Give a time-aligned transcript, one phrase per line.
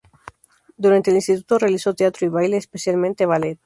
[0.77, 3.59] Durante el instituto realizó teatro y baile, especialmente ballet.